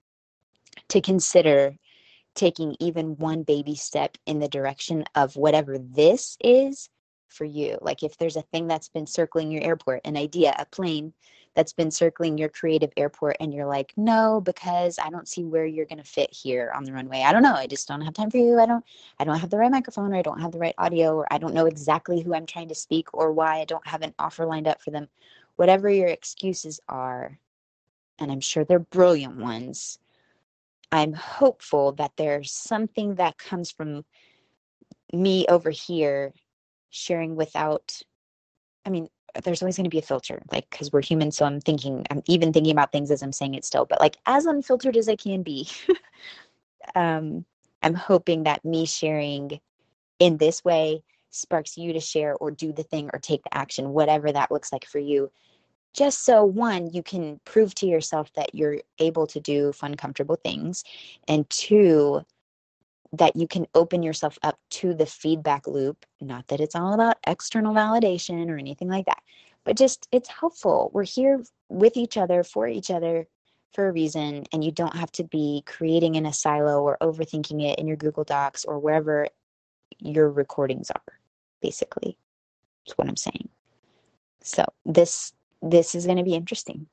to 0.90 1.02
consider 1.02 1.78
taking 2.36 2.76
even 2.80 3.16
one 3.18 3.44
baby 3.44 3.76
step 3.76 4.18
in 4.26 4.40
the 4.40 4.48
direction 4.48 5.06
of 5.14 5.36
whatever 5.36 5.78
this 5.78 6.36
is 6.44 6.90
for 7.28 7.46
you. 7.46 7.78
Like 7.82 8.02
if 8.02 8.18
there's 8.18 8.36
a 8.36 8.42
thing 8.42 8.68
that's 8.68 8.90
been 8.90 9.06
circling 9.06 9.52
your 9.52 9.64
airport, 9.64 10.02
an 10.04 10.18
idea, 10.18 10.56
a 10.58 10.66
plane, 10.66 11.14
that's 11.56 11.74
been 11.74 11.92
circling 11.92 12.38
your 12.38 12.50
creative 12.50 12.92
airport 12.98 13.38
and 13.40 13.54
you're 13.54 13.66
like 13.66 13.94
no 13.96 14.42
because 14.42 14.98
i 15.00 15.10
don't 15.10 15.28
see 15.28 15.44
where 15.44 15.66
you're 15.66 15.86
to 15.86 16.04
fit 16.04 16.34
here 16.34 16.72
on 16.76 16.84
the 16.84 16.94
runway. 16.94 17.22
I 17.22 17.32
don't 17.32 17.44
know 17.44 17.54
i 17.54 17.68
just 17.68 17.88
don't 17.88 18.02
have 18.02 18.14
time 18.14 18.32
for 18.32 18.38
you 18.38 18.60
i 18.60 18.66
don't 18.66 18.84
i 19.20 19.24
don't 19.24 19.40
have 19.40 19.50
the 19.50 19.58
right 19.58 19.72
microphone 19.72 20.14
or 20.14 20.18
i 20.18 20.22
don't 20.22 20.42
have 20.42 20.52
the 20.52 20.60
right 20.60 20.76
audio 20.78 21.16
or 21.16 21.32
i 21.32 21.38
don't 21.38 21.54
know 21.54 21.66
exactly 21.66 22.22
who 22.22 22.34
i'm 22.34 22.46
trying 22.46 22.70
to 22.70 22.76
speak 22.76 23.14
or 23.14 23.32
why 23.32 23.60
i 23.60 23.66
don't 23.66 23.86
have 23.88 24.02
an 24.02 24.14
offer 24.20 24.46
lined 24.46 24.68
up 24.68 24.82
for 24.82 24.92
them. 24.92 25.08
Whatever 25.56 25.90
your 25.90 26.08
excuses 26.08 26.80
are 26.90 27.38
and 28.20 28.32
i'm 28.32 28.42
sure 28.42 28.66
they're 28.66 28.80
brilliant 28.80 29.38
ones 29.38 30.00
i'm 30.92 31.14
hopeful 31.14 31.92
that 31.94 32.12
there's 32.18 32.52
something 32.52 33.16
that 33.16 33.38
comes 33.38 33.72
from 33.72 34.04
me 35.12 35.46
over 35.48 35.70
here 35.70 36.34
sharing 36.90 37.36
without 37.36 38.02
I 38.86 38.90
mean, 38.90 39.08
there's 39.44 39.62
always 39.62 39.76
going 39.76 39.86
to 39.86 39.90
be 39.90 40.00
a 40.00 40.04
filter 40.04 40.42
like 40.52 40.70
because 40.70 40.92
we're 40.92 41.02
human 41.02 41.32
so 41.32 41.46
i'm 41.46 41.60
thinking 41.60 42.06
i'm 42.12 42.22
even 42.28 42.54
thinking 42.54 42.72
about 42.72 42.92
things 42.92 43.10
as 43.12 43.24
i'm 43.24 43.32
saying 43.32 43.56
it 43.56 43.66
still 43.66 43.86
but 43.86 44.00
like 44.00 44.18
as 44.26 44.46
unfiltered 44.46 44.96
as 44.96 45.10
i 45.10 45.16
can 45.16 45.42
be 45.42 45.68
um 46.96 47.46
i'm 47.82 47.96
hoping 47.96 48.44
that 48.44 48.64
me 48.64 48.86
sharing 48.86 49.60
in 50.20 50.38
this 50.38 50.64
way 50.64 51.04
sparks 51.30 51.78
you 51.78 51.94
to 51.94 52.00
share 52.00 52.36
or 52.36 52.52
do 52.52 52.72
the 52.72 52.84
thing 52.84 53.10
or 53.12 53.20
take 53.20 53.44
the 53.44 53.58
action 53.58 53.90
whatever 53.90 54.32
that 54.32 54.52
looks 54.52 54.72
like 54.72 54.86
for 54.86 55.00
you 55.00 55.32
just 55.94 56.26
so 56.26 56.44
one 56.44 56.90
you 56.92 57.02
can 57.02 57.40
prove 57.46 57.74
to 57.76 57.88
yourself 57.88 58.32
that 58.34 58.54
you're 58.54 58.78
able 59.00 59.26
to 59.26 59.40
do 59.40 59.72
fun 59.72 59.96
comfortable 59.96 60.36
things 60.36 60.84
and 61.28 61.50
two 61.50 62.24
that 63.14 63.36
you 63.36 63.48
can 63.48 63.68
open 63.76 64.02
yourself 64.02 64.38
up 64.42 64.60
to 64.72 64.94
the 64.94 65.06
feedback 65.06 65.68
loop. 65.68 66.06
Not 66.20 66.48
that 66.48 66.60
it's 66.60 66.76
all 66.76 66.94
about 66.94 67.18
external 67.26 67.74
validation 67.74 68.50
or 68.50 68.58
anything 68.58 68.90
like 68.90 69.06
that, 69.06 69.22
but 69.64 69.78
just 69.78 70.08
it's 70.12 70.30
helpful. 70.30 70.90
We're 70.94 71.04
here 71.04 71.44
with 71.70 71.96
each 71.96 72.18
other, 72.18 72.44
for 72.44 72.68
each 72.68 72.90
other 72.90 73.28
for 73.74 73.88
a 73.88 73.92
reason, 73.92 74.46
and 74.52 74.64
you 74.64 74.72
don't 74.72 74.96
have 74.96 75.12
to 75.14 75.24
be 75.24 75.64
creating 75.66 76.16
in 76.16 76.26
a 76.26 76.34
silo 76.34 76.82
or 76.82 76.98
overthinking 77.02 77.64
it 77.64 77.80
in 77.80 77.88
your 77.88 77.98
Google 77.98 78.24
Docs 78.24 78.66
or 78.66 78.80
wherever 78.80 79.28
your 80.00 80.30
recordings 80.30 80.92
are, 80.92 81.20
basically. 81.62 82.18
That's 82.86 82.98
what 82.98 83.08
I'm 83.08 83.18
saying. 83.18 83.50
So 84.42 84.66
this 84.86 85.34
this 85.62 85.96
is 85.96 86.06
going 86.06 86.18
to 86.18 86.24
be 86.24 86.34
interesting. 86.34 86.88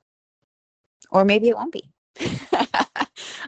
Or 1.10 1.24
maybe 1.24 1.48
it 1.48 1.56
won't 1.56 1.72
be. 1.72 1.90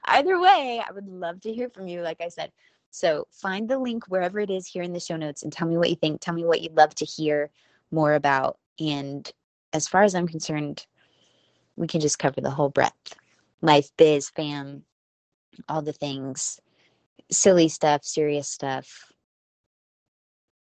Either 0.04 0.40
way, 0.40 0.82
I 0.87 0.92
would 0.92 1.08
love 1.08 1.40
to 1.42 1.52
hear 1.52 1.68
from 1.68 1.87
you, 1.87 2.02
like 2.02 2.20
I 2.20 2.28
said. 2.28 2.52
So 2.90 3.26
find 3.30 3.68
the 3.68 3.78
link 3.78 4.04
wherever 4.08 4.38
it 4.38 4.50
is 4.50 4.66
here 4.66 4.82
in 4.82 4.92
the 4.92 5.00
show 5.00 5.16
notes 5.16 5.42
and 5.42 5.52
tell 5.52 5.66
me 5.66 5.76
what 5.76 5.90
you 5.90 5.96
think. 5.96 6.20
Tell 6.20 6.34
me 6.34 6.44
what 6.44 6.61
you'd 6.61 6.76
love 6.76 6.94
to 6.96 7.04
hear 7.04 7.50
more 7.90 8.14
about. 8.14 8.58
And 8.78 9.30
as 9.72 9.88
far 9.88 10.02
as 10.02 10.14
I'm 10.14 10.28
concerned, 10.28 10.87
we 11.76 11.87
can 11.87 12.00
just 12.00 12.18
cover 12.18 12.40
the 12.40 12.50
whole 12.50 12.68
breadth 12.68 13.16
life, 13.62 13.90
biz, 13.96 14.28
fam, 14.28 14.82
all 15.68 15.82
the 15.82 15.92
things, 15.92 16.61
silly 17.30 17.68
stuff, 17.68 18.04
serious 18.04 18.49
stuff. 18.49 19.12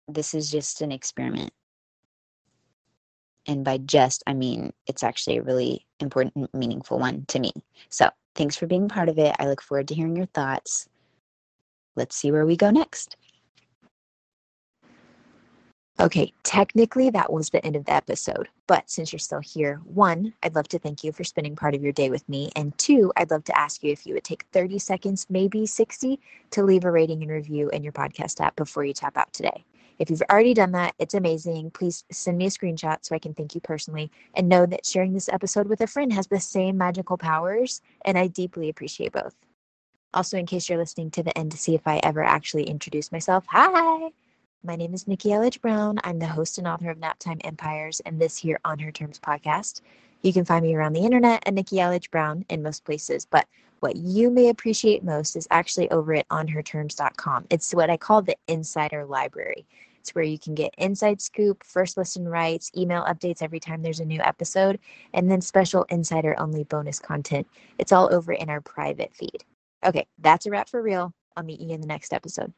This 0.08 0.34
is 0.34 0.51
just 0.51 0.82
an 0.82 0.91
experiment. 0.91 1.53
And 3.48 3.63
by 3.63 3.77
just, 3.77 4.24
I 4.27 4.34
mean, 4.34 4.74
it's 4.86 5.03
actually 5.03 5.38
a 5.38 5.43
really 5.43 5.86
important, 6.00 6.53
meaningful 6.53 7.00
one 7.00 7.25
to 7.29 7.39
me. 7.39 7.51
So 7.89 8.10
thanks 8.36 8.56
for 8.56 8.68
being 8.68 8.90
part 8.90 9.10
of 9.10 9.18
it. 9.18 9.36
I 9.40 9.48
look 9.48 9.62
forward 9.62 9.88
to 9.90 9.96
hearing 9.96 10.16
your 10.16 10.28
thoughts. 10.28 10.88
Let's 11.96 12.16
see 12.16 12.32
where 12.32 12.46
we 12.46 12.56
go 12.56 12.72
next. 12.72 13.18
Okay, 16.00 16.34
technically 16.42 17.12
that 17.12 17.32
was 17.32 17.50
the 17.50 17.63
end 17.63 17.75
of 17.75 17.86
the 17.86 17.94
episode. 17.94 18.50
But 18.66 18.90
since 18.90 19.13
you're 19.13 19.20
still 19.20 19.40
here, 19.40 19.80
one, 19.86 20.34
I'd 20.42 20.56
love 20.56 20.68
to 20.70 20.80
thank 20.80 21.04
you 21.04 21.12
for 21.12 21.24
spending 21.24 21.56
part 21.56 21.75
of 21.75 21.84
your 21.84 21.92
day 21.92 22.10
with 22.10 22.28
me. 22.28 22.52
And 22.56 22.75
two, 22.80 23.13
I'd 23.16 23.30
love 23.30 23.44
to 23.46 23.58
ask 23.58 23.84
you 23.84 23.92
if 23.92 24.06
you 24.06 24.16
would 24.16 24.24
take 24.24 24.46
30 24.52 24.80
seconds, 24.80 25.28
maybe 25.30 25.68
60, 25.68 26.20
to 26.50 26.63
leave 26.63 26.84
a 26.84 26.92
rating 26.92 27.22
and 27.22 27.32
review 27.32 27.70
in 27.70 27.84
your 27.84 27.94
podcast 27.94 28.42
app 28.42 28.56
before 28.56 28.84
you 28.84 28.94
tap 28.94 29.18
out 29.18 29.32
today. 29.34 29.63
If 30.00 30.10
you've 30.10 30.24
already 30.30 30.54
done 30.54 30.72
that, 30.74 30.96
it's 31.00 31.14
amazing. 31.14 31.72
Please 31.72 32.04
send 32.12 32.38
me 32.38 32.48
a 32.48 32.50
screenshot 32.50 32.98
so 33.02 33.16
I 33.16 33.20
can 33.20 33.34
thank 33.34 33.56
you 33.56 33.62
personally 33.62 34.12
and 34.36 34.50
know 34.50 34.66
that 34.66 34.86
sharing 34.86 35.14
this 35.14 35.30
episode 35.30 35.68
with 35.68 35.82
a 35.82 35.88
friend 35.88 36.12
has 36.14 36.28
the 36.28 36.40
same 36.40 36.78
magical 36.78 37.18
powers, 37.18 37.82
and 38.06 38.18
I 38.18 38.28
deeply 38.28 38.70
appreciate 38.70 39.12
both. 39.12 39.36
Also, 40.14 40.38
in 40.38 40.46
case 40.46 40.70
you're 40.70 40.78
listening 40.78 41.10
to 41.12 41.24
the 41.24 41.36
end 41.38 41.52
to 41.52 41.58
see 41.58 41.76
if 41.76 41.88
I 41.88 42.00
ever 42.04 42.24
actually 42.24 42.64
introduce 42.64 43.12
myself, 43.12 43.46
hi! 43.48 44.10
My 44.64 44.76
name 44.76 44.94
is 44.94 45.08
Nikki 45.08 45.30
Elledge 45.30 45.60
Brown. 45.60 46.00
I'm 46.04 46.20
the 46.20 46.28
host 46.28 46.58
and 46.58 46.68
author 46.68 46.90
of 46.90 46.98
Naptime 46.98 47.42
Empires 47.44 48.00
and 48.06 48.20
this 48.20 48.38
here 48.38 48.60
On 48.64 48.80
Her 48.80 48.92
Terms 48.92 49.20
podcast. 49.20 49.82
You 50.22 50.32
can 50.32 50.46
find 50.46 50.66
me 50.66 50.74
around 50.74 50.94
the 50.94 51.04
internet 51.04 51.44
at 51.46 51.54
Nikki 51.54 51.78
Elledge 51.78 52.10
Brown 52.10 52.46
in 52.48 52.64
most 52.64 52.86
places, 52.86 53.26
but 53.26 53.46
what 53.84 53.98
you 53.98 54.30
may 54.30 54.48
appreciate 54.48 55.04
most 55.04 55.36
is 55.36 55.46
actually 55.52 55.92
over 55.92 56.13
at 56.13 56.28
onherterms.com. 56.30 57.46
It's 57.50 57.74
what 57.74 57.90
I 57.90 57.98
call 57.98 58.22
the 58.22 58.38
insider 58.48 59.06
library 59.06 59.66
It's 60.00 60.16
where 60.16 60.24
you 60.24 60.40
can 60.40 60.56
get 60.56 60.74
inside 60.78 61.22
scoop, 61.22 61.66
first 61.66 61.98
listen 61.98 62.25
rights, 62.25 62.72
email 62.78 63.04
updates 63.04 63.42
every 63.42 63.60
time 63.60 63.82
there's 63.82 64.00
a 64.00 64.06
new 64.06 64.22
episode, 64.22 64.80
and 65.13 65.30
then 65.30 65.42
special 65.42 65.84
insider 65.90 66.34
only 66.40 66.63
bonus 66.63 66.98
content. 66.98 67.46
It's 67.78 67.92
all 67.92 68.13
over 68.13 68.32
in 68.32 68.50
our 68.50 68.62
private 68.62 69.13
feed. 69.13 69.44
Okay, 69.86 70.08
that's 70.18 70.46
a 70.46 70.50
wrap 70.50 70.70
for 70.70 70.82
real. 70.82 71.13
I'll 71.36 71.44
meet 71.44 71.60
you 71.60 71.74
in 71.74 71.82
the 71.82 71.88
next 71.88 72.13
episode. 72.13 72.54